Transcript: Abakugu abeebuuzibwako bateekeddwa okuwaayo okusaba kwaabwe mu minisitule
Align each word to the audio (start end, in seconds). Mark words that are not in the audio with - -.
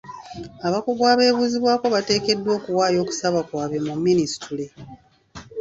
Abakugu 0.67 1.01
abeebuuzibwako 1.11 1.85
bateekeddwa 1.95 2.51
okuwaayo 2.57 2.97
okusaba 3.03 3.39
kwaabwe 3.47 3.79
mu 3.87 3.93
minisitule 4.05 4.65